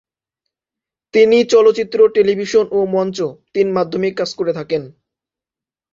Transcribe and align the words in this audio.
তিনি 1.13 1.37
চলচ্চিত্র, 1.43 1.99
টেলিভিশন 2.15 2.65
ও 2.71 2.79
মঞ্চ 2.85 3.17
তিন 3.53 3.67
মাধ্যমেই 3.71 4.13
কাজ 4.13 4.29
করে 4.35 4.51
থাকেন। 4.53 4.83